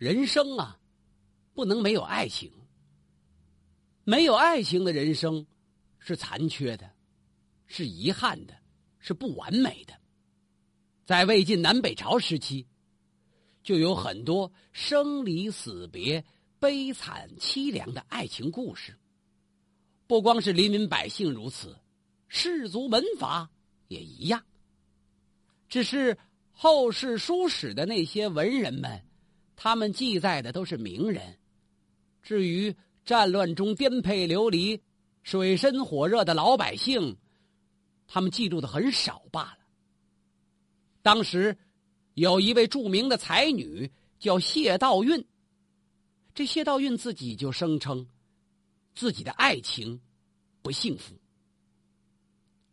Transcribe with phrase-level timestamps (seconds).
[0.00, 0.80] 人生啊，
[1.52, 2.50] 不能没有爱情。
[4.02, 5.46] 没有爱情的人生
[5.98, 6.90] 是残缺的，
[7.66, 8.56] 是遗憾的，
[8.98, 9.92] 是不完美的。
[11.04, 12.66] 在魏晋南北朝时期，
[13.62, 16.24] 就有很多生离死别、
[16.58, 18.98] 悲惨凄凉的爱情故事。
[20.06, 21.78] 不光是黎民百姓如此，
[22.26, 23.50] 士族门阀
[23.88, 24.42] 也一样。
[25.68, 26.16] 只是
[26.52, 29.04] 后世书史的那些文人们，
[29.62, 31.38] 他们记载的都是名人。
[32.22, 34.80] 至于战乱中颠沛流离、
[35.22, 37.18] 水深火热的老百姓，
[38.08, 39.58] 他们记录的很少罢了。
[41.02, 41.58] 当时
[42.14, 45.26] 有一位著名的才女叫谢道韫，
[46.32, 48.08] 这谢道韫自己就声称。
[48.94, 50.00] 自己的爱情
[50.62, 51.14] 不幸福，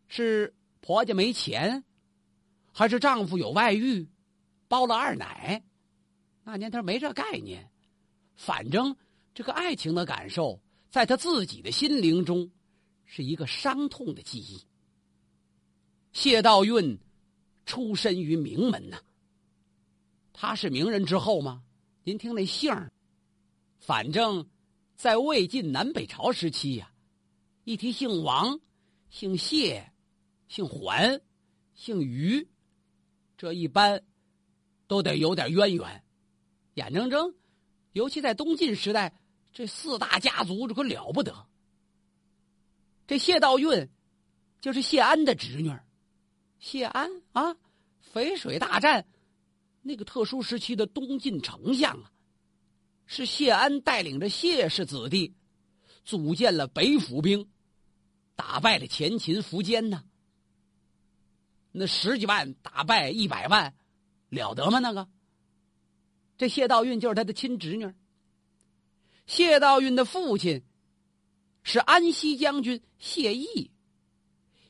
[0.08, 1.84] 是婆家没钱，
[2.72, 4.08] 还是丈夫有外遇，
[4.70, 5.66] 包了二奶？
[6.48, 7.70] 那年头没这概念，
[8.38, 8.96] 反正
[9.34, 12.50] 这个爱情的感受，在他自己的心灵中，
[13.04, 14.66] 是一个伤痛的记忆。
[16.14, 17.00] 谢道韫
[17.66, 18.98] 出身于名门呐，
[20.32, 21.64] 他是名人之后吗？
[22.06, 22.90] 您听那姓儿，
[23.78, 24.48] 反正。
[24.96, 26.92] 在魏晋南北朝时期呀，
[27.66, 28.60] 一提姓王、
[29.12, 29.92] 姓谢、
[30.48, 31.22] 姓桓、
[31.76, 32.48] 姓于，
[33.38, 34.04] 这一般
[34.88, 36.04] 都得有点渊源。
[36.78, 37.34] 眼睁睁，
[37.92, 39.20] 尤其在东晋时代，
[39.52, 41.48] 这四大家族这可了不得。
[43.08, 43.90] 这谢道韫
[44.62, 45.76] 就是谢安的侄女
[46.60, 47.58] 谢安啊，
[48.14, 49.08] 淝水大战
[49.82, 52.12] 那个特殊时期的东晋丞相啊。
[53.08, 55.34] 是谢安带领着谢氏子弟，
[56.04, 57.50] 组建了北府兵，
[58.36, 60.04] 打败了前秦苻坚呢。
[61.72, 63.74] 那十几万打败一百万，
[64.30, 64.78] 了得吗？
[64.78, 65.08] 那个，
[66.38, 67.92] 这谢道韫就是他的亲侄女。
[69.26, 70.64] 谢道韫的父亲
[71.64, 73.72] 是安西将军谢毅，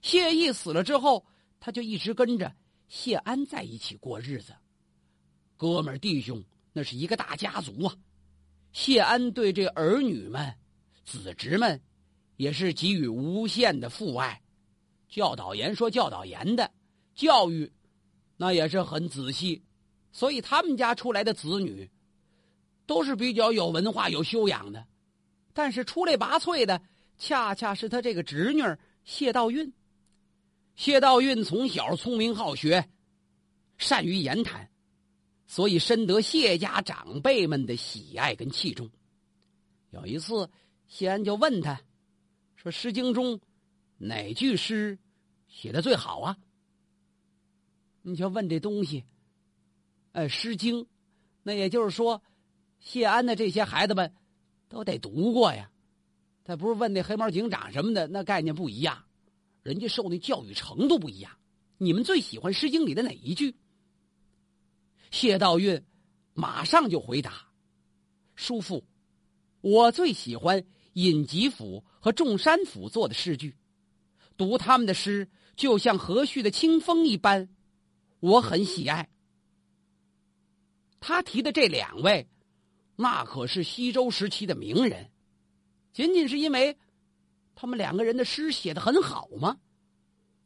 [0.02, 1.25] 谢毅死了之后，
[1.59, 2.56] 他就一直跟着
[2.88, 4.56] 谢安在一起过日子，
[5.58, 6.44] 哥们弟兄，
[6.74, 7.96] 那是一个大家族啊。
[8.72, 10.56] 谢安对这儿女们、
[11.03, 11.81] 子侄们，
[12.36, 14.42] 也是给予无限的父爱，
[15.09, 16.72] 教导严说教导严的
[17.13, 17.72] 教育，
[18.38, 19.63] 那也是很仔细，
[20.12, 21.90] 所以他们家出来的子女，
[22.85, 24.85] 都是比较有文化、有修养的。
[25.53, 26.81] 但是出类拔萃的，
[27.18, 28.63] 恰恰是他这个侄女
[29.03, 29.72] 谢道韫。
[30.75, 32.88] 谢道韫从小聪明好学，
[33.78, 34.69] 善于言谈。
[35.47, 38.89] 所以深得谢家长辈们的喜爱跟器重。
[39.91, 40.50] 有一次，
[40.88, 41.81] 谢安就问他，
[42.57, 43.39] 说：“《诗经》中
[43.97, 45.00] 哪句诗
[45.47, 46.38] 写的最好啊？”
[48.03, 49.06] 你就问这东西，
[50.18, 50.78] 呃，《诗经》，
[51.44, 52.24] 那也就是说，
[52.80, 54.16] 谢安的这些孩子们
[54.68, 55.70] 都得读过呀。
[56.44, 59.06] 他不是问那黑猫警长什么的，那概念不一样，
[59.62, 61.38] 人家受那教育程度不一样。
[61.78, 63.54] 你们最喜欢《诗经》里的哪一句？
[65.12, 65.84] 谢道韫
[66.34, 67.50] 马上就回答
[68.34, 68.86] ：“叔父，
[69.62, 73.56] 我最喜欢尹吉甫和仲山甫做的诗句，
[74.36, 77.50] 读他们的诗就像和煦的清风一般，
[78.20, 79.10] 我很喜爱。”
[81.00, 82.28] 他提的这两位，
[82.96, 85.12] 那可是西周时期的名人，
[85.94, 86.78] 仅仅是因为
[87.56, 89.57] 他们两个人的诗写的很好吗？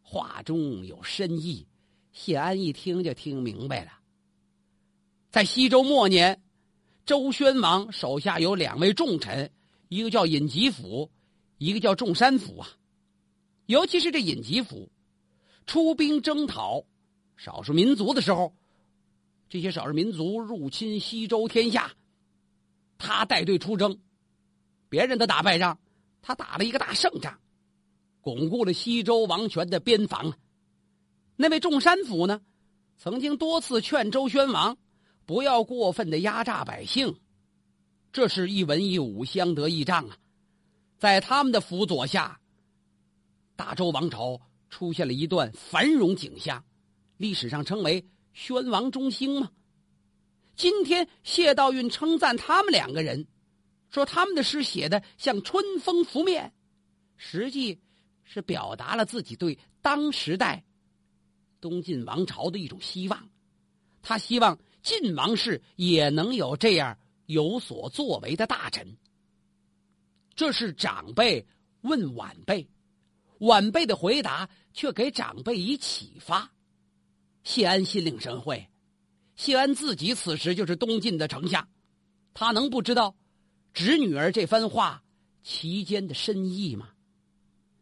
[0.02, 1.68] 话中有深意，
[2.12, 3.92] 谢安一听就听明白了。
[5.30, 6.44] 在西周末年，
[7.06, 9.50] 周宣王手下有两位重臣，
[9.88, 11.10] 一个叫尹吉甫，
[11.58, 12.68] 一个叫仲山甫啊。
[13.68, 14.92] 尤其是这尹吉甫，
[15.66, 16.84] 出兵征讨
[17.38, 18.54] 少数民族的时候，
[19.52, 21.92] 这些少数民族入侵西周天下，
[22.98, 24.00] 他带队出征，
[24.88, 25.78] 别人都打败仗，
[26.22, 27.38] 他打了一个大胜仗，
[28.22, 30.34] 巩固了西周王权的边防。
[31.36, 32.40] 那位仲山甫呢，
[32.98, 34.78] 曾经多次劝周宣王。
[35.26, 37.14] 不要过分的压榨百姓，
[38.14, 40.18] 这是一文一武相得益彰啊！
[40.98, 42.40] 在他们的辅佐下，
[43.58, 44.40] 大周王朝
[44.70, 46.64] 出现了一段繁荣景象，
[47.18, 49.52] 历史上称为“宣王中兴”嘛。
[50.56, 53.28] 今天谢道韫称赞他们两个人，
[53.90, 56.54] 说他们的诗写的像春风拂面，
[57.18, 57.80] 实际
[58.24, 60.64] 是表达了自己对当时代
[61.60, 63.30] 东晋王朝的一种希望，
[64.02, 64.58] 他希望。
[64.84, 66.98] 晋王室也能有这样
[67.28, 68.98] 有所作为的大臣。
[70.34, 71.46] 这是长辈
[71.82, 72.68] 问晚辈，
[73.42, 76.52] 晚辈的回答却给长辈以启发。
[77.44, 78.68] 谢安心领神会，
[79.36, 81.68] 谢安自己此时就是东晋的丞相，
[82.34, 83.16] 他能不知道
[83.74, 85.04] 侄女儿这番话
[85.42, 86.90] 其间的深意吗？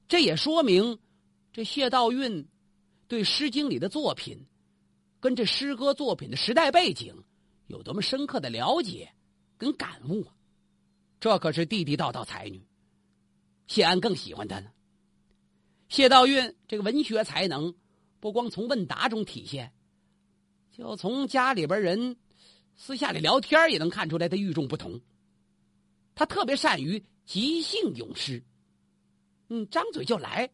[0.07, 0.99] 这也说明
[1.51, 2.47] 这谢道韫
[3.07, 4.47] 对《诗经》里的作品
[5.19, 7.23] 跟这诗歌作品的时代背景
[7.67, 9.13] 有多么深刻的了解
[9.57, 10.33] 跟感悟啊！
[11.19, 12.65] 这可是地地道道才女，
[13.67, 14.71] 谢安更喜欢她呢。
[15.89, 17.75] 谢道韫这个文学才能，
[18.19, 19.71] 不光从问答中体现，
[20.71, 22.17] 就从家里边人
[22.75, 24.99] 私下里聊天也能看出来，他与众不同。
[26.15, 28.43] 他特别善于即兴咏诗，
[29.47, 30.49] 嗯，张嘴就来，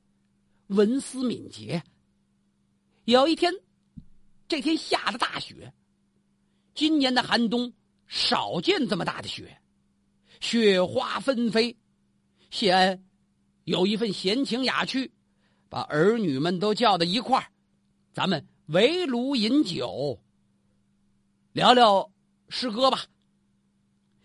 [0.67, 1.81] 文思敏捷。
[3.05, 3.53] 有一天，
[4.47, 5.73] 这天下了大雪，
[6.75, 7.73] 今年的寒冬
[8.05, 9.59] 少见这么大的雪。
[10.39, 11.75] 雪花纷飞，
[12.51, 13.03] 谢安
[13.63, 15.11] 有一份闲情雅趣，
[15.69, 17.51] 把儿女们都叫到一块儿，
[18.15, 20.23] 咱们围炉饮酒，
[21.51, 22.09] 聊聊
[22.47, 23.05] 诗歌吧。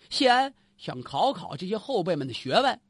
[0.08, 2.80] 谢安想考考这些后辈们的学问。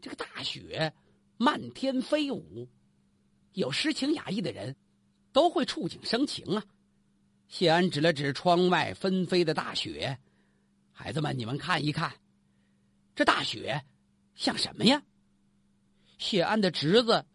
[0.00, 0.94] 这个大雪
[1.36, 2.68] 漫天飞舞，
[3.54, 4.76] 有诗情雅意的人
[5.32, 6.62] 都会触景生情啊。
[7.48, 10.16] 谢安指了指窗外纷飞的大雪，
[10.92, 12.14] 孩子们，你们看一看。
[13.16, 13.84] 这大雪
[14.36, 15.02] 像什么呀？
[16.16, 17.26] 谢安的侄子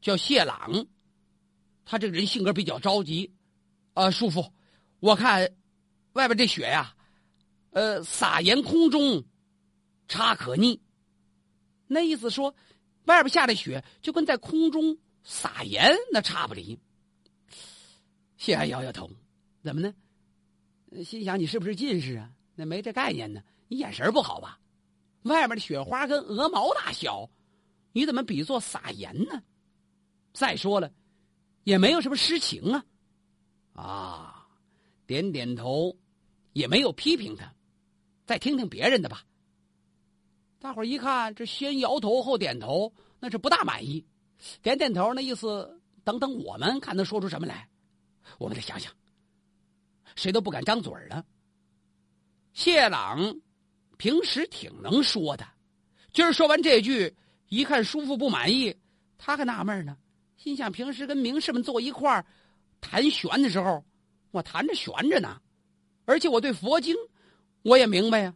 [0.00, 0.86] 叫谢朗，
[1.92, 3.30] 他这个人性格比较着急。
[3.92, 4.50] 啊，叔父，
[4.98, 5.54] 我看
[6.14, 6.96] 外边这雪呀，
[7.72, 9.22] 呃，撒盐空中，
[10.08, 10.80] 差可逆。
[11.86, 12.54] 那意思说，
[13.04, 16.78] 外边下的雪就跟在空中撒盐那差不离。
[18.38, 19.10] 谢安摇摇头，
[19.62, 19.92] 怎么呢？
[21.04, 22.30] 心想你是不是近视啊？
[22.54, 24.58] 那没这概念呢，你眼神不好吧？
[25.24, 27.28] 外面的雪花跟鹅毛大小，
[27.92, 29.42] 你怎么比作撒盐呢？
[30.32, 30.90] 再说了，
[31.64, 32.84] 也没有什么诗情啊！
[33.74, 34.46] 啊，
[35.06, 35.96] 点点头，
[36.52, 37.52] 也没有批评他。
[38.24, 39.24] 再听听别人的吧。
[40.58, 44.06] 大伙儿一看，这先摇头后点头，那是不大满意。
[44.62, 47.68] 点点头，那意思等等我们看能说出什么来。
[48.38, 48.92] 我们再想想，
[50.14, 51.24] 谁都不敢张嘴了。
[52.52, 53.40] 谢朗。
[53.98, 55.46] 平时挺能说的，
[56.12, 57.14] 今儿说完这句，
[57.50, 58.76] 一看叔父不满意，
[59.16, 59.96] 他还纳闷呢，
[60.36, 62.26] 心想平时跟名士们坐一块儿
[62.80, 63.84] 谈玄的时候，
[64.30, 65.40] 我谈着玄着呢，
[66.04, 66.96] 而且我对佛经
[67.62, 68.34] 我也明白呀，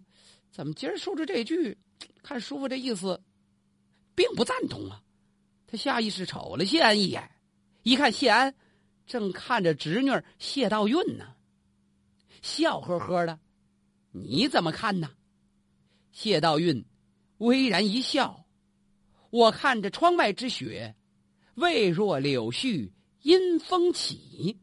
[0.51, 1.77] 怎么今儿说出这句，
[2.23, 3.21] 看叔父这意思，
[4.15, 5.03] 并不赞同啊。
[5.67, 7.29] 他下意识瞅了谢安一眼，
[7.83, 8.55] 一看谢安
[9.05, 11.35] 正看着侄女谢道韫呢，
[12.41, 13.41] 笑呵呵的，
[14.13, 15.11] 你怎么看呢？
[16.13, 16.85] 谢道韫
[17.39, 18.47] 微然一笑，
[19.31, 20.95] 我看着窗外之雪，
[21.57, 22.91] 未若柳絮
[23.23, 24.59] 因风起。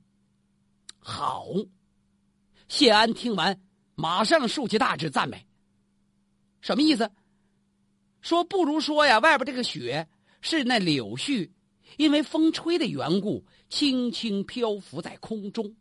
[0.99, 1.47] 好，
[2.67, 3.61] 谢安听完，
[3.95, 5.45] 马上竖起大指赞美。
[6.61, 7.11] 什么意思？
[8.21, 10.07] 说不如说呀，外边这个雪
[10.39, 11.49] 是那柳絮，
[11.97, 15.75] 因为风吹的缘故，轻轻漂浮在空中。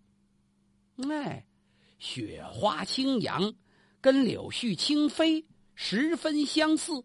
[1.10, 1.46] 哎，
[1.98, 3.54] 雪花轻扬，
[4.00, 5.46] 跟柳絮轻飞。
[5.74, 7.04] 十分相似，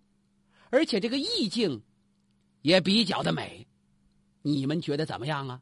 [0.69, 1.83] 而且这个意境
[2.61, 3.66] 也比较的美，
[4.41, 5.61] 你们觉得怎么样啊？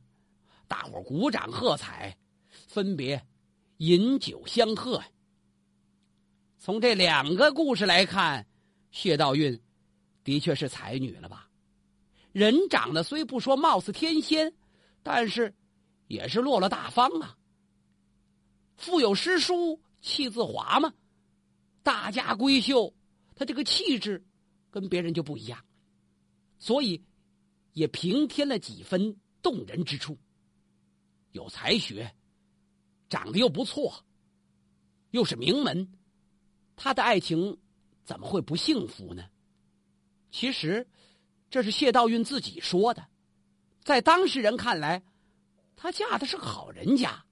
[0.68, 2.18] 大伙鼓掌喝彩，
[2.68, 3.26] 分别
[3.78, 5.04] 饮酒相贺。
[6.58, 8.48] 从这两个故事来看，
[8.92, 9.60] 谢道韫
[10.24, 11.50] 的确是才女了吧？
[12.32, 14.54] 人长得虽不说貌似天仙，
[15.04, 15.54] 但是
[16.08, 17.38] 也是落落大方啊。
[18.76, 20.94] 腹有诗书气自华嘛，
[21.84, 22.94] 大家闺秀。
[23.36, 24.26] 她这个气质
[24.72, 25.64] 跟别人就不一样，
[26.58, 27.04] 所以
[27.76, 30.18] 也平添了几分动人之处。
[31.32, 32.16] 有才学，
[33.10, 34.06] 长得又不错，
[35.12, 35.92] 又是名门，
[36.76, 37.60] 他的爱情
[38.04, 39.26] 怎么会不幸福呢？
[40.32, 40.88] 其实
[41.50, 43.06] 这是谢道韫自己说的，
[43.84, 45.04] 在当事人看来，
[45.76, 47.26] 她嫁的是个好人家。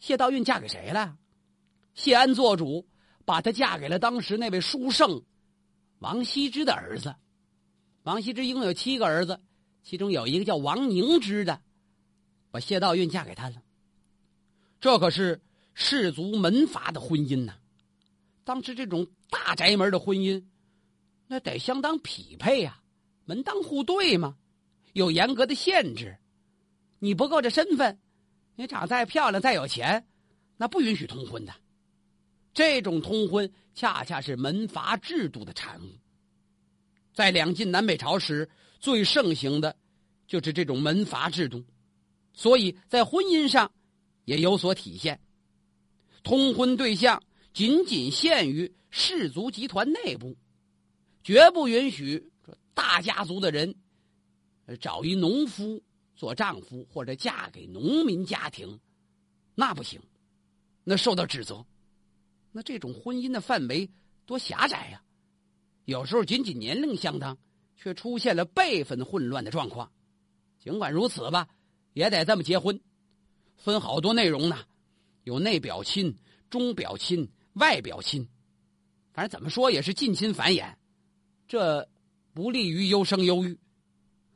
[0.00, 1.16] 谢道韫嫁给谁了？
[1.94, 2.86] 谢安做主。
[3.22, 5.24] 把她嫁给了当时那位书圣
[6.00, 7.14] 王羲之的儿子。
[8.02, 9.40] 王羲之一共有七个儿子，
[9.82, 11.60] 其中有一个叫王凝之的，
[12.50, 13.62] 把谢道韫嫁给他了。
[14.80, 15.42] 这可是
[15.74, 17.54] 氏族门阀的婚姻呐！
[18.44, 20.42] 当时这种大宅门的婚姻，
[21.26, 22.80] 那得相当匹配呀，
[23.26, 24.36] 门当户对嘛，
[24.94, 26.16] 有严格的限制。
[26.98, 27.98] 你不够这身份，
[28.56, 30.06] 你长再漂亮再有钱，
[30.56, 31.52] 那不允许通婚的。
[32.52, 35.88] 这种通婚恰恰是门阀制度的产物，
[37.12, 38.48] 在两晋南北朝时
[38.78, 39.76] 最盛行的，
[40.26, 41.64] 就是这种门阀制度，
[42.32, 43.70] 所以在婚姻上
[44.24, 45.20] 也有所体现。
[46.22, 50.36] 通婚对象仅仅限于氏族集团内部，
[51.22, 52.30] 绝不允许
[52.74, 53.74] 大家族的人
[54.80, 55.82] 找一农夫
[56.14, 58.78] 做丈夫，或者嫁给农民家庭，
[59.54, 60.00] 那不行，
[60.84, 61.64] 那受到指责。
[62.52, 63.88] 那这种婚姻的范围
[64.26, 65.02] 多狭窄呀！
[65.84, 67.36] 有时候仅仅年龄相当，
[67.76, 69.90] 却出现了辈分混乱的状况。
[70.58, 71.48] 尽管如此吧，
[71.94, 72.80] 也得这么结婚，
[73.56, 74.58] 分好多内容呢，
[75.24, 76.16] 有内表亲、
[76.50, 78.28] 中表亲、外表亲，
[79.12, 80.74] 反正怎么说也是近亲繁衍，
[81.48, 81.88] 这
[82.32, 83.58] 不利于优生优育。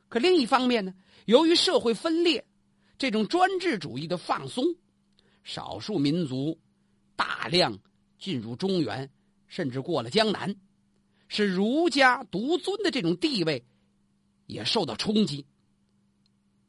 [0.09, 0.93] 可另一方面呢，
[1.25, 2.45] 由于社会分裂，
[2.97, 4.65] 这种专制主义的放松，
[5.43, 6.59] 少数民族
[7.15, 7.77] 大量
[8.17, 9.09] 进入中原，
[9.47, 10.55] 甚至过了江南，
[11.27, 13.63] 是儒家独尊的这种地位
[14.45, 15.45] 也受到冲击。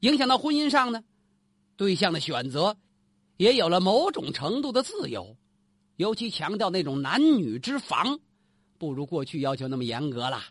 [0.00, 1.02] 影响到婚姻上呢，
[1.76, 2.76] 对象的选择
[3.36, 5.36] 也有了某种程度的自由，
[5.96, 8.20] 尤其强调那种男女之防，
[8.78, 10.42] 不如过去要求那么严格了。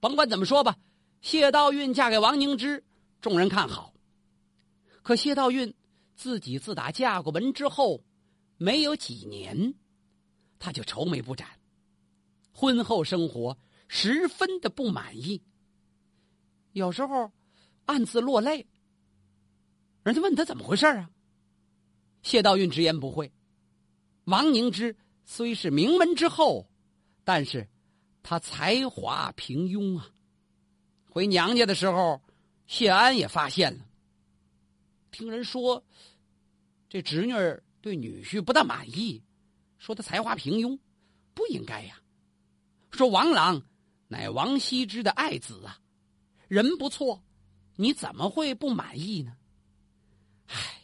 [0.00, 0.76] 甭管怎么说吧，
[1.22, 2.84] 谢道韫嫁给王凝之，
[3.20, 3.92] 众人看好。
[5.02, 5.72] 可谢道韫
[6.14, 8.02] 自己自打嫁过门之后，
[8.58, 9.74] 没有几年，
[10.58, 11.48] 他就愁眉不展，
[12.56, 15.42] 婚后生活十分的不满意，
[16.72, 17.30] 有时候。
[17.88, 18.66] 暗自落泪。
[20.02, 21.08] 人家问他怎么回事啊？
[22.22, 23.32] 谢道韫直言不讳。
[24.24, 26.68] 王凝之虽是名门之后，
[27.22, 27.68] 但是
[28.24, 30.10] 他才华平庸啊。
[31.08, 32.20] 回娘家的时候，
[32.66, 33.86] 谢安也发现了。
[35.12, 35.86] 听人说，
[36.88, 37.34] 这侄女
[37.80, 39.22] 对女婿不大满意，
[39.78, 40.76] 说他才华平庸，
[41.34, 42.02] 不应该呀。
[42.96, 43.62] 说王朗
[44.08, 45.78] 乃王羲之的爱子啊，
[46.48, 47.22] 人不错。
[47.78, 49.36] 你怎么会不满意呢？
[50.46, 50.80] 唉，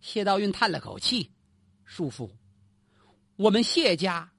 [0.00, 1.30] 谢道韫叹了口气
[1.84, 2.34] ：“叔父，
[3.36, 4.32] 我们谢家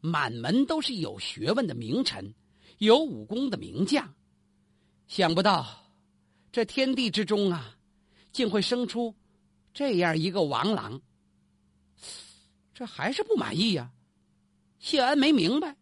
[0.00, 2.34] 满门都是有学问的名臣，
[2.78, 4.14] 有武功的名将，
[5.06, 5.92] 想不到
[6.50, 7.76] 这天地之中啊，
[8.32, 9.14] 竟会生出
[9.74, 11.02] 这样一个王朗。
[12.72, 13.92] 这还是不满意呀？”
[14.80, 15.76] 谢安没明白，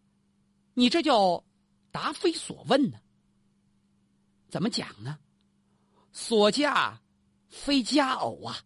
[0.73, 1.43] 你这叫
[1.91, 2.99] 答非所问呢。
[4.49, 5.17] 怎么讲呢？
[6.11, 7.01] 所嫁
[7.49, 8.57] 非佳偶啊！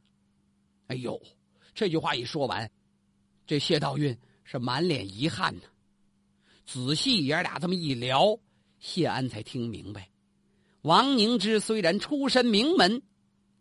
[0.87, 1.21] 哎呦，
[1.73, 2.69] 这句话一说完，
[3.45, 5.63] 这谢道韫是满脸遗憾呢。
[6.65, 8.37] 仔细爷俩这么一聊，
[8.79, 10.09] 谢安才听明白：
[10.81, 13.01] 王凝之虽然出身名门，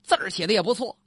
[0.02, 0.98] 字儿写的也不错，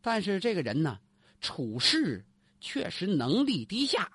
[0.00, 1.00] 但是这个人呢，
[1.40, 2.24] 处事
[2.60, 4.12] 确实能力低下。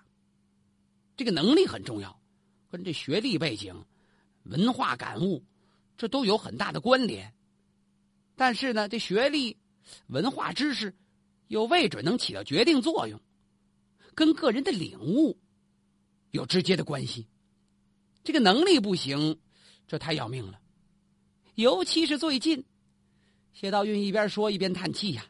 [1.17, 2.18] 这个能力很重要，
[2.69, 3.85] 跟这学历背景、
[4.43, 5.43] 文化感悟。
[5.97, 7.33] 这都有很大的关联，
[8.37, 9.57] 但是呢，这学历、
[10.07, 10.95] 文化知识
[11.49, 13.19] 又未准能起到决定作用，
[14.15, 15.37] 跟个人的领悟
[16.31, 17.27] 有直接的关系。
[18.23, 19.41] 这个能力不行，
[19.89, 20.61] 这太要命了。
[21.55, 22.63] 尤其是最近，
[23.51, 25.25] 谢道韫一边说一边叹气呀，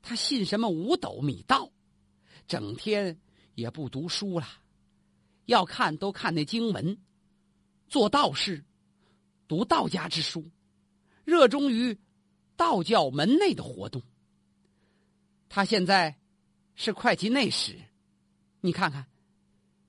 [0.00, 1.70] 他信什么五斗米道，
[2.48, 3.20] 整天
[3.54, 4.48] 也不读书了，
[5.46, 6.98] 要看都看那经文，
[7.88, 8.64] 做道士。
[9.46, 10.50] 读道家之书，
[11.22, 11.98] 热衷于
[12.56, 14.00] 道教门内的活动。
[15.50, 16.18] 他现在
[16.74, 17.78] 是会稽内史，
[18.62, 19.06] 你看看，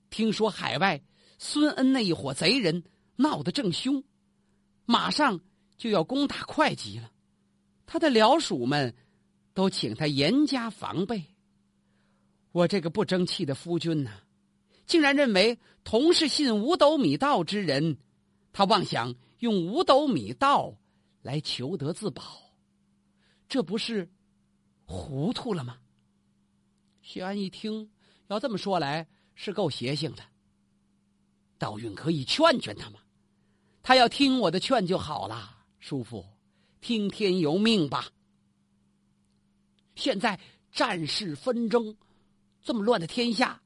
[0.10, 1.02] 听说海外
[1.40, 2.84] 孙恩那一伙贼人
[3.16, 4.04] 闹得正凶，
[4.86, 5.40] 马上
[5.78, 7.10] 就要攻打会稽了。
[7.86, 8.94] 他的僚属们
[9.54, 11.34] 都请他严加防备。
[12.52, 14.12] 我这个不争气的夫君呐，
[14.86, 17.98] 竟然认为同是信五斗米道之人，
[18.52, 19.16] 他妄想。
[19.40, 20.76] 用五斗米道
[21.22, 22.24] 来求得自保，
[23.48, 24.10] 这不是
[24.86, 25.78] 糊涂了吗？
[27.02, 27.92] 谢安一听，
[28.28, 30.24] 要这么说来是够邪性的。
[31.60, 33.00] 道运可以劝劝他吗？
[33.84, 35.58] 他要听我的劝就好了。
[35.80, 36.26] 叔父，
[36.80, 38.08] 听天由命吧。
[39.96, 40.40] 现在
[40.72, 41.96] 战事纷争，
[42.64, 43.62] 这么乱的天下，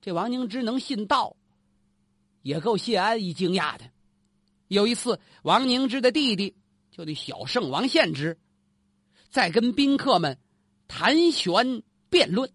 [0.00, 1.36] 这王凝之能信道，
[2.42, 3.90] 也够谢安一惊讶的。
[4.68, 6.56] 有一次，王凝之的弟弟
[6.90, 8.38] 就那小圣王献之，
[9.28, 10.38] 在跟宾客们
[10.88, 12.50] 谈玄辩论。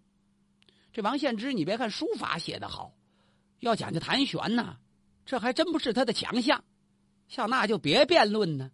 [0.92, 2.94] 这王献之，你别看书法写得好，
[3.60, 4.78] 要讲究谈玄呢，
[5.24, 6.64] 这还真不是他的强项。
[7.28, 8.70] 像那就别辩论呢。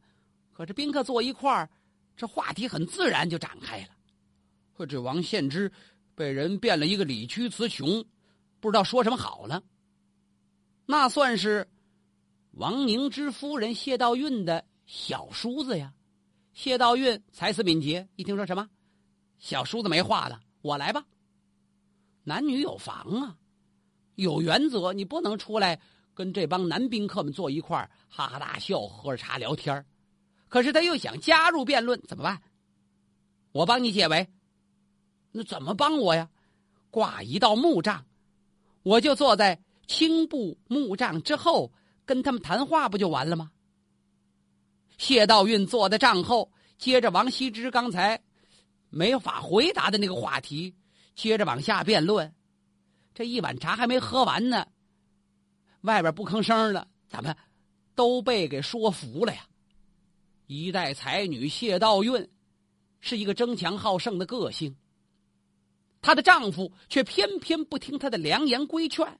[0.52, 1.70] 可这宾客坐一块儿，
[2.16, 3.88] 这话题很自然就展开了。
[4.74, 5.72] 可这王献之
[6.14, 8.04] 被人辩了一个理屈词穷，
[8.62, 9.62] 不知道说什么好了。
[10.86, 11.68] 那算是。
[12.54, 15.94] 王凝之夫人谢道韫的小叔子呀，
[16.52, 18.68] 谢道韫才思敏捷，一听说什么，
[19.38, 21.02] 小叔子没话了，我来吧。
[22.24, 23.38] 男女有房啊，
[24.16, 25.80] 有原则，你不能出来
[26.12, 29.82] 跟这帮男宾客们坐一块儿哈哈大笑、喝着茶聊天
[30.50, 32.42] 可是他又想加入辩论，怎么办？
[33.52, 34.28] 我帮你解围。
[35.30, 36.28] 那怎么帮我呀？
[36.90, 38.04] 挂一道木杖，
[38.82, 41.72] 我就坐在青布木杖之后
[42.04, 43.50] 跟他们谈话，不就完了吗？
[44.98, 48.20] 谢道韫坐在帐后，接着王羲之刚才
[48.90, 50.74] 没法回答的那个话题，
[51.14, 52.32] 接着往下辩论。
[53.14, 54.66] 这一碗茶还没喝完呢，
[55.82, 57.36] 外边不吭声了，咱们
[57.94, 59.46] 都被给说服了呀。
[60.46, 62.28] 一代才女谢道韫
[63.00, 64.76] 是一个争强好胜的个性。
[66.02, 69.18] 她的丈夫却偏偏不听她的良言规劝，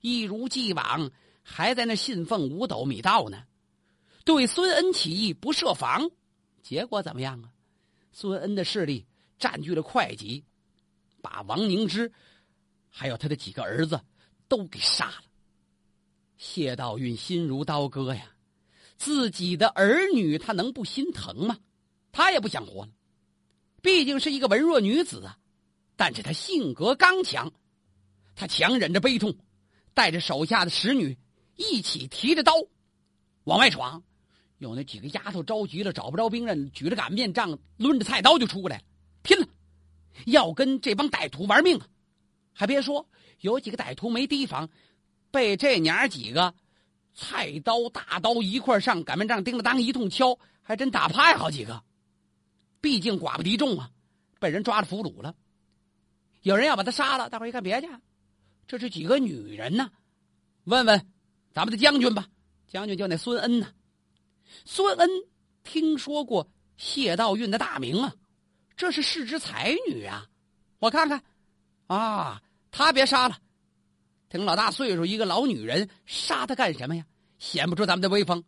[0.00, 1.10] 一如既往
[1.42, 3.44] 还在那信奉五斗米道呢，
[4.24, 6.10] 对孙恩起义不设防，
[6.62, 7.50] 结果怎么样啊？
[8.12, 9.06] 孙恩的势力
[9.38, 10.42] 占据了会稽，
[11.22, 12.10] 把王凝之
[12.90, 14.00] 还有他的几个儿子
[14.48, 15.22] 都给杀了。
[16.36, 18.34] 谢道韫心如刀割呀，
[18.96, 21.58] 自己的儿女他能不心疼吗？
[22.10, 22.90] 他也不想活了，
[23.80, 25.38] 毕竟是一个文弱女子啊。
[25.96, 27.52] 但是他性格刚强，
[28.34, 29.34] 他强忍着悲痛，
[29.94, 31.18] 带着手下的使女
[31.56, 32.52] 一起提着刀
[33.44, 34.02] 往外闯。
[34.58, 38.82] 有那几个丫头着急了，找不着兵刃，举着擀面杖，抡着菜刀就出来了，
[39.22, 39.46] 拼了，
[40.24, 41.86] 要跟这帮歹徒玩命啊！
[42.52, 43.06] 还别说，
[43.40, 44.70] 有几个歹徒没提防，
[45.30, 46.54] 被这娘几个
[47.12, 51.82] 菜刀、大刀一块上，擀面杖叮了当一通敲，还真打趴呀好几个。
[52.80, 53.90] 毕竟寡不敌众啊，
[54.40, 55.34] 被人抓了俘虏了。
[56.46, 57.88] 有人要把他杀了，大伙一看别去，
[58.68, 59.90] 这是几个女人呢？
[60.62, 61.04] 问问
[61.52, 62.28] 咱们的将军吧，
[62.68, 63.66] 将军叫那孙恩呢。
[64.64, 65.10] 孙恩
[65.64, 68.14] 听说过谢道韫的大名啊，
[68.76, 70.24] 这是世之才女啊。
[70.78, 71.20] 我看看，
[71.88, 73.36] 啊，他别杀了，
[74.28, 77.04] 挺老大岁数一个老女人，杀他干什么呀？
[77.40, 78.44] 显不出咱们的威风，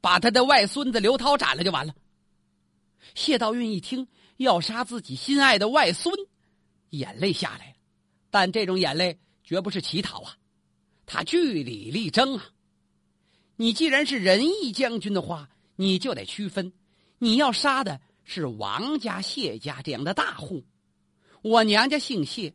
[0.00, 1.94] 把他的外孙子刘涛斩了就完了。
[3.14, 4.08] 谢道韫一听
[4.38, 6.10] 要杀自己心爱的外孙。
[6.92, 7.74] 眼泪下来了，
[8.30, 10.36] 但这种眼泪绝不是乞讨啊，
[11.06, 12.50] 他据理力争啊。
[13.56, 16.72] 你既然是仁义将军的话，你就得区分，
[17.18, 20.64] 你要杀的是王家、谢家这样的大户。
[21.42, 22.54] 我娘家姓谢，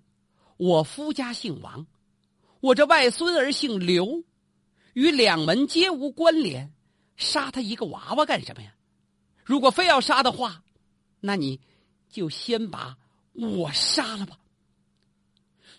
[0.58, 1.88] 我夫家姓王，
[2.60, 4.24] 我这外孙儿姓刘，
[4.94, 6.74] 与两门皆无关联，
[7.16, 8.76] 杀他一个娃娃干什么呀？
[9.44, 10.64] 如果非要杀的话，
[11.22, 11.60] 那你
[12.10, 12.98] 就先把。
[13.38, 14.38] 我杀了吧！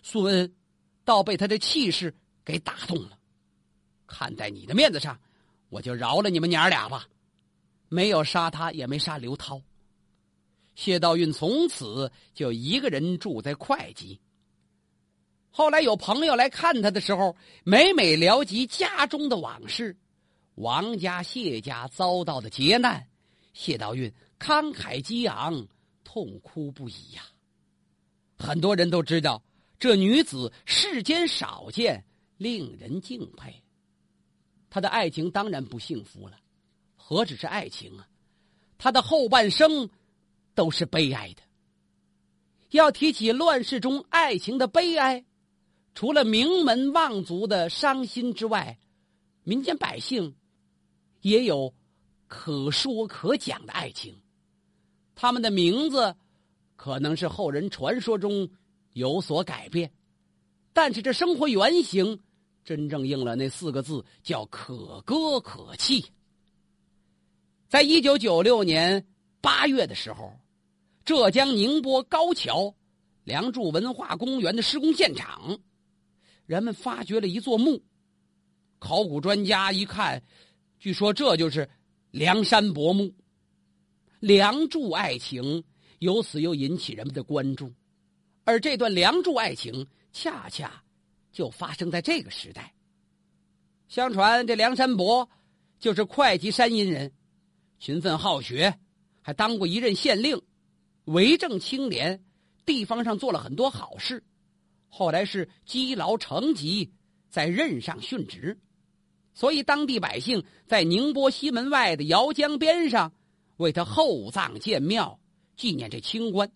[0.01, 0.55] 苏恩
[1.03, 3.19] 倒被他的气势给打动了。
[4.07, 5.19] 看在你的面子上，
[5.69, 7.07] 我就饶了你们娘俩吧。
[7.89, 9.61] 没有杀他，也没杀刘涛。
[10.75, 14.19] 谢道韫从此就一个人住在会稽。
[15.51, 19.97] 后来有朋友来看他的时候，每每聊及家中的往事，
[20.55, 23.05] 王家、谢家遭到的劫难，
[23.53, 25.67] 谢道韫慷慨激昂，
[26.05, 27.21] 痛哭不已呀。
[28.39, 29.43] 很多人都知道，
[29.77, 32.05] 这女子世间少见，
[32.37, 33.61] 令人敬佩。
[34.69, 36.39] 她的爱情当然不幸福了，
[36.95, 38.07] 何止是爱情啊？
[38.77, 39.89] 她的后半生
[40.55, 41.41] 都是悲哀的。
[42.69, 45.25] 要提起乱世中爱情的悲哀，
[45.93, 48.79] 除了名门望族的伤心之外，
[49.43, 50.33] 民间百姓
[51.19, 51.73] 也有
[52.27, 54.17] 可说可讲的爱情。
[55.13, 56.15] 他们的名字。
[56.79, 58.49] 可能是后人传说中
[58.93, 59.91] 有所改变，
[60.71, 62.17] 但是这生活原型
[62.63, 66.05] 真正应了那四个字，叫可歌可泣。
[67.67, 69.05] 在一九九六年
[69.41, 70.31] 八月的时候，
[71.03, 72.73] 浙江宁波高桥
[73.25, 75.59] 梁祝文化公园的施工现场，
[76.45, 77.83] 人们发掘了一座墓。
[78.79, 80.23] 考古专家一看，
[80.79, 81.69] 据说这就是
[82.11, 83.13] 梁山伯墓。
[84.21, 85.61] 梁祝爱情。
[85.99, 87.71] 由此又引起人们的关注，
[88.43, 90.83] 而这段梁祝爱情恰恰
[91.31, 92.73] 就发生在这个时代。
[93.87, 95.29] 相传这梁山伯
[95.79, 97.11] 就是会稽山阴人，
[97.79, 98.79] 勤奋好学，
[99.21, 100.41] 还当过一任县令，
[101.05, 102.23] 为政清廉，
[102.65, 104.23] 地方上做了很多好事。
[104.87, 106.91] 后来是积劳成疾，
[107.29, 108.57] 在任上殉职，
[109.33, 113.13] 所以当地百姓在宁波西门外的姚江边上
[113.57, 115.18] 为他厚葬建庙。
[115.59, 116.49] 纪念这清官，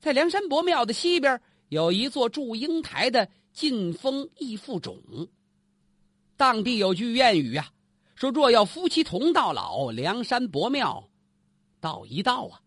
[0.00, 4.98] 在梁山伯庙的西边有一座祝英台的晋封义父冢。
[6.38, 7.70] 当地有句谚语啊，
[8.14, 11.06] 说若要夫妻同到老，梁山伯庙
[11.78, 12.62] 道一道啊。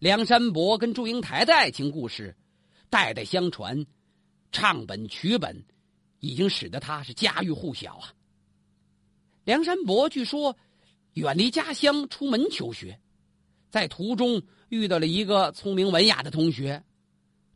[0.00, 2.36] 梁山伯跟祝英台的爱情故事，
[2.90, 3.86] 代代相传，
[4.50, 5.64] 唱本曲本，
[6.18, 8.12] 已经使得他是家喻户晓啊。
[9.44, 10.56] 梁山伯据说
[11.12, 12.98] 远离家乡出门求学，
[13.72, 16.84] 在途中遇到了一个聪明文雅的同学，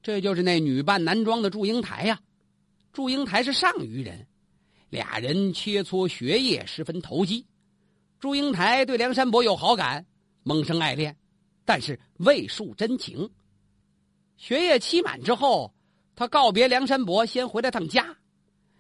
[0.03, 2.19] 这就是那女扮男装的祝英台呀。
[2.91, 4.27] 祝英台是上虞人，
[4.89, 7.45] 俩人切磋学业，十分投机。
[8.19, 10.07] 祝英台对梁山伯有好感，
[10.43, 11.15] 萌生爱恋，
[11.67, 13.29] 但是未述真情。
[14.39, 15.75] 学业期满之后，
[16.15, 18.17] 他告别梁山伯，先回了趟家。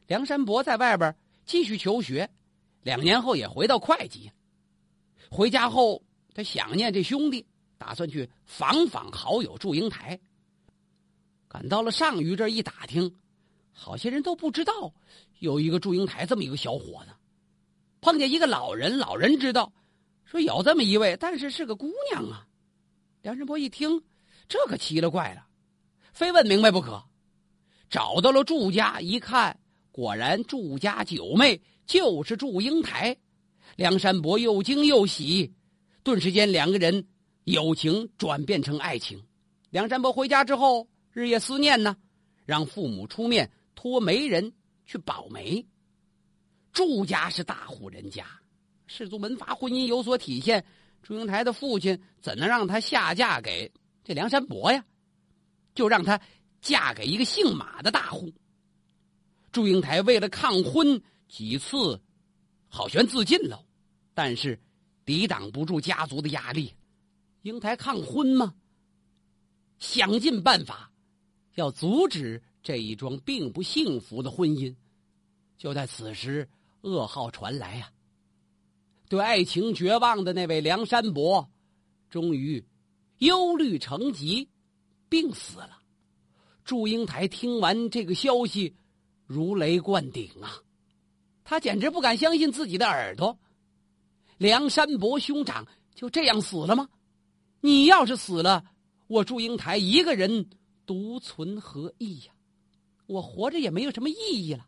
[0.06, 2.30] 梁山伯在外边继续求学，
[2.82, 4.32] 两年后也回到会稽。
[5.30, 6.02] 回家后，
[6.36, 7.46] 他想念这兄弟，
[7.78, 10.20] 打算去访访好友祝英台。
[11.48, 13.16] 赶到了上虞这一打听，
[13.72, 14.92] 好些人都不知道
[15.38, 17.14] 有一个祝英台这么一个小伙子。
[18.02, 19.72] 碰见一个老人，老人知道，
[20.26, 22.46] 说有这么一位，但是是个姑娘啊。
[23.22, 24.02] 梁山伯一听，
[24.46, 25.46] 这可奇了怪了，
[26.12, 27.02] 非问明白不可。
[27.88, 29.58] 找到了祝家，一看，
[29.90, 33.16] 果然祝家九妹就是祝英台。
[33.76, 35.54] 梁山伯又惊又喜，
[36.06, 37.08] 顿时间两个人
[37.42, 39.20] 友情转变成爱情。
[39.70, 41.96] 梁山伯回家之后，日夜思念呢，
[42.44, 44.52] 让父母出面托媒人
[44.84, 45.66] 去保媒。
[46.72, 48.24] 祝家是大户人家，
[48.86, 50.64] 氏族门阀，婚姻有所体现。
[51.02, 53.72] 祝英台的父亲怎能让她下嫁给
[54.04, 54.84] 这梁山伯呀？
[55.74, 56.20] 就让她
[56.60, 58.32] 嫁给一个姓马的大户。
[59.50, 62.00] 祝英台为了抗婚，几次
[62.68, 63.64] 好悬自尽了，
[64.14, 64.60] 但是
[65.06, 66.74] 抵挡不住家族的压力。
[67.40, 68.54] 英台抗婚吗？
[69.78, 70.92] 想尽办法
[71.54, 74.76] 要阻止这一桩并不幸福的婚姻。
[75.56, 76.46] 就在此时。
[76.82, 77.90] 噩耗传来呀！
[79.08, 81.50] 对爱情绝望的那位梁山伯，
[82.08, 82.64] 终于
[83.18, 84.48] 忧虑成疾，
[85.08, 85.82] 病死了。
[86.64, 88.76] 祝英台听完这个消息，
[89.24, 90.62] 如雷贯顶啊！
[91.42, 93.36] 他简直不敢相信自己的耳朵。
[94.38, 96.88] 梁山伯兄长就这样死了吗？
[97.60, 98.64] 你要是死了，
[99.06, 100.50] 我祝英台一个人
[100.84, 102.32] 独存何意呀？
[103.06, 104.14] 我活着也没有什么意
[104.46, 104.66] 义了。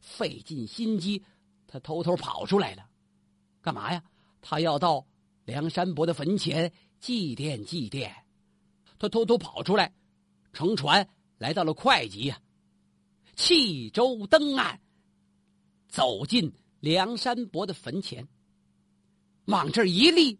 [0.00, 1.22] 费尽心机，
[1.66, 2.84] 他偷偷跑出来了，
[3.62, 4.02] 干嘛呀？
[4.42, 5.06] 他要到
[5.44, 8.12] 梁山伯的坟前祭奠祭奠。
[8.98, 9.94] 他偷偷跑出来，
[10.52, 11.08] 乘船
[11.38, 12.40] 来到了会稽呀，
[13.36, 14.80] 弃舟登岸，
[15.88, 18.26] 走进梁山伯的坟前，
[19.46, 20.38] 往这一立，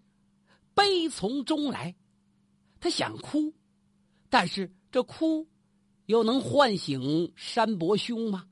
[0.75, 1.95] 悲从中来。
[2.81, 3.55] 他想哭，
[4.29, 5.49] 但是这哭
[6.07, 8.47] 又能唤醒山伯兄吗？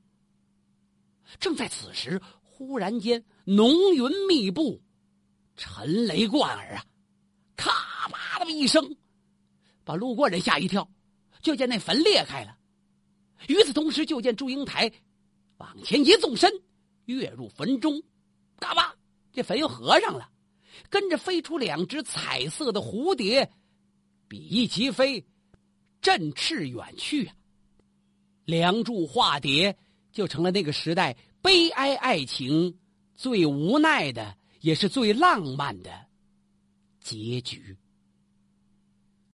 [1.39, 4.81] 正在此时，忽然间浓云密布，
[5.55, 6.85] 沉雷贯耳啊！
[7.55, 8.95] 咔吧的一声，
[9.83, 10.89] 把路过人吓一跳。
[11.41, 12.57] 就见那坟裂开了，
[13.49, 14.89] 与此同时，就见祝英台
[15.57, 16.49] 往前一纵身，
[17.05, 18.01] 跃入坟中，
[18.57, 18.95] 嘎巴，
[19.33, 20.29] 这坟又合上了。
[20.89, 23.51] 跟着飞出两只彩色的蝴蝶，
[24.27, 25.25] 比翼齐飞，
[26.01, 27.35] 振翅远去啊！
[28.45, 29.77] 梁祝化蝶。
[30.13, 32.77] 就成了那个时代悲哀爱情
[33.15, 35.89] 最无奈的，也是最浪漫的
[36.99, 37.75] 结局。